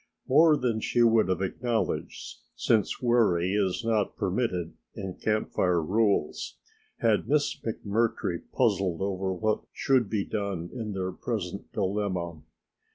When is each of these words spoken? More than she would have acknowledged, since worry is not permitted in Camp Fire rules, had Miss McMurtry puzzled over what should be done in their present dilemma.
More 0.27 0.57
than 0.57 0.79
she 0.79 1.03
would 1.03 1.27
have 1.29 1.43
acknowledged, 1.43 2.37
since 2.55 3.03
worry 3.03 3.53
is 3.53 3.85
not 3.85 4.17
permitted 4.17 4.73
in 4.95 5.13
Camp 5.13 5.51
Fire 5.51 5.79
rules, 5.79 6.57
had 7.01 7.27
Miss 7.29 7.55
McMurtry 7.59 8.41
puzzled 8.51 9.03
over 9.03 9.31
what 9.31 9.61
should 9.71 10.09
be 10.09 10.25
done 10.25 10.71
in 10.73 10.93
their 10.93 11.11
present 11.11 11.71
dilemma. 11.71 12.41